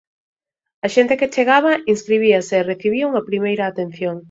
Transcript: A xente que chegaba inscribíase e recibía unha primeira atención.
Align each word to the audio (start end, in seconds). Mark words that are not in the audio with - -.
A 0.85 0.87
xente 0.95 1.17
que 1.19 1.31
chegaba 1.35 1.73
inscribíase 1.93 2.53
e 2.57 2.67
recibía 2.71 3.09
unha 3.11 3.25
primeira 3.29 3.63
atención. 3.67 4.15